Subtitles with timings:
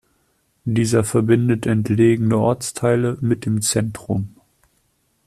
[0.65, 4.33] Dieser verbindet entlegene Ortsteile mit dem Zentrum.